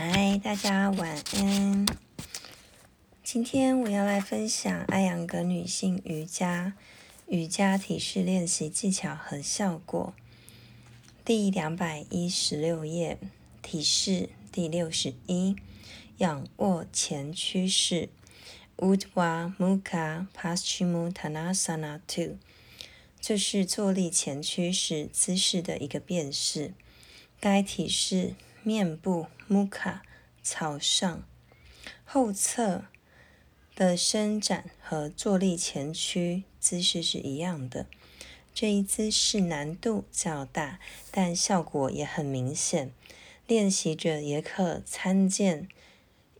[0.00, 1.84] 嗨，大家晚安。
[3.24, 6.74] 今天我要来分享艾扬格女性瑜伽
[7.26, 10.14] 瑜伽体式练习技巧和效果。
[11.24, 13.18] 第两百一十六页，
[13.60, 15.56] 体式第六十一，
[16.18, 18.08] 仰卧前屈式
[18.76, 22.36] （Uddhva m u k a Paschimottanasana Two）。
[23.20, 26.72] 这是坐立前屈式姿势的一个变式。
[27.40, 28.34] 该体式。
[28.68, 30.00] 面部 （muka）
[30.42, 31.26] 朝上，
[32.04, 32.84] 后侧
[33.74, 37.86] 的伸展和坐立前屈姿势是一样的。
[38.52, 42.92] 这一姿势难度较大，但效果也很明显。
[43.46, 45.66] 练习者也可参见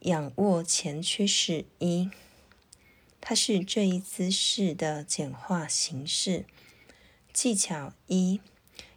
[0.01, 2.11] 仰卧前屈式一，
[3.23, 6.45] 它是这一姿势的简化形式。
[7.33, 8.43] 技巧一：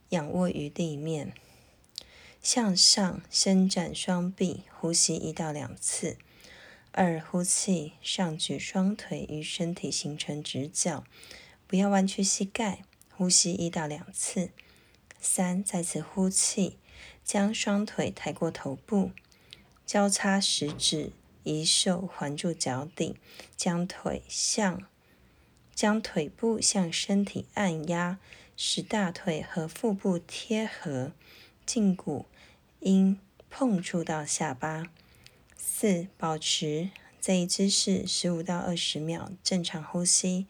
[0.10, 1.34] 仰卧于地面。
[2.42, 6.18] 向上伸展双臂，呼吸一到两次。
[6.92, 11.04] 二，呼气，上举双腿与身体形成直角，
[11.68, 12.82] 不要弯曲膝盖，
[13.16, 14.50] 呼吸一到两次。
[15.20, 16.80] 三，再次呼气，
[17.24, 19.12] 将双腿抬过头部，
[19.86, 23.18] 交叉食指，一手环住脚底，
[23.56, 24.82] 将腿向
[25.76, 28.18] 将腿部向身体按压，
[28.58, 31.12] 使大腿和腹部贴合。
[31.74, 32.26] 胫骨
[32.82, 33.18] 应
[33.50, 34.92] 碰触到下巴。
[35.56, 36.90] 四、保持
[37.22, 40.48] 这一姿势十五到二十秒，正常呼吸。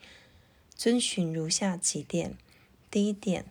[0.76, 2.36] 遵循如下几点：
[2.90, 3.46] 第一点，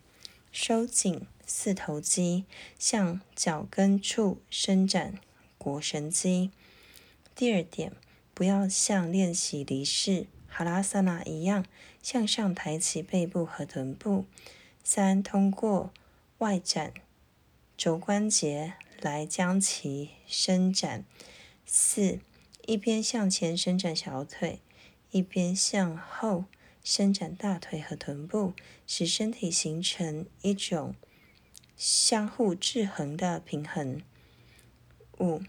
[0.50, 2.44] 收紧四头肌，
[2.76, 5.20] 向脚跟处伸展
[5.56, 6.50] 腘绳肌。
[7.36, 7.92] 第二点，
[8.34, 11.64] 不要像练习离式哈拉萨那一样
[12.02, 14.24] 向上抬起背部和臀部。
[14.82, 15.92] 三、通过
[16.38, 16.92] 外展。
[17.80, 21.06] 肘关节来将其伸展。
[21.64, 22.18] 四，
[22.66, 24.60] 一边向前伸展小腿，
[25.12, 26.44] 一边向后
[26.84, 28.52] 伸展大腿和臀部，
[28.86, 30.94] 使身体形成一种
[31.74, 34.02] 相互制衡的平衡。
[35.18, 35.40] 五，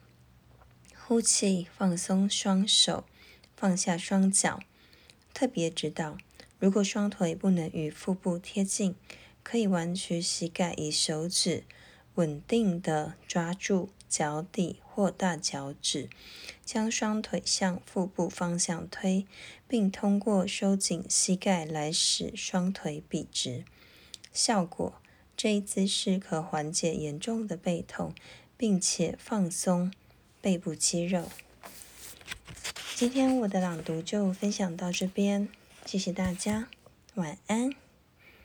[0.95, 3.03] 呼气，放松双手，
[3.57, 4.61] 放下双脚。
[5.33, 6.17] 特别指导：
[6.59, 8.95] 如果双腿不能与腹部贴近，
[9.43, 11.65] 可以弯曲膝盖，以手指。
[12.15, 16.09] 稳定的抓住脚底或大脚趾，
[16.65, 19.25] 将双腿向腹部方向推，
[19.67, 23.63] 并通过收紧膝盖来使双腿笔直。
[24.33, 24.95] 效果：
[25.37, 28.13] 这一姿势可缓解严重的背痛，
[28.57, 29.91] 并且放松
[30.41, 31.29] 背部肌肉。
[32.95, 35.49] 今天我的朗读就分享到这边，
[35.85, 36.67] 谢谢大家，
[37.15, 37.80] 晚安。